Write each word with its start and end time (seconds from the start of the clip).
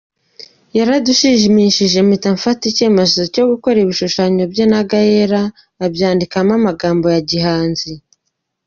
Yaradushimishije 0.77 1.97
mpita 2.07 2.29
mfata 2.37 2.63
icyemezo 2.71 3.19
cyo 3.33 3.43
gukora 3.51 3.77
ibishushanyo 3.83 4.43
bye 4.51 4.65
na 4.71 4.81
Gael 4.89 5.33
abyandikamo 5.85 6.51
amagambo 6.59 7.05
ya 7.15 7.21
gihanzi. 7.29 7.91